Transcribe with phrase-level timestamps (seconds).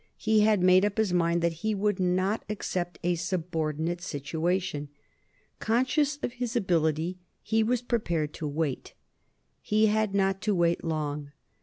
[0.17, 4.89] He had made up his mind that he would not accept a subordinate situation.
[5.59, 8.95] Conscious of his ability, he was prepared to wait.
[9.61, 11.33] He had not to wait long.